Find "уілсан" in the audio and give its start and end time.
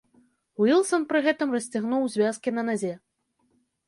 0.63-1.03